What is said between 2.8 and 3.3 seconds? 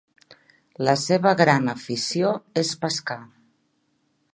pescar.